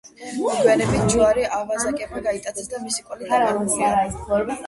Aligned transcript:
მოგვიანებით, 0.35 1.01
ჯვარი 1.15 1.43
ავაზაკებმა 1.57 2.23
გაიტაცეს 2.29 2.73
და 2.73 2.81
მისი 2.87 3.05
კვალი 3.11 3.31
დაკარგულია. 3.35 3.93